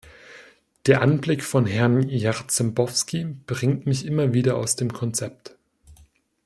[0.87, 5.53] Der Anblick von Herrn Jarzembowski bringt mich immer wieder aus dem Konzept.